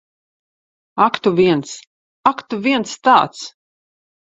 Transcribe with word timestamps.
Ak 1.05 1.15
tu 1.23 1.29
viens. 1.41 1.75
Ak, 2.33 2.43
tu 2.49 2.61
viens 2.69 2.99
tāds! 3.11 3.47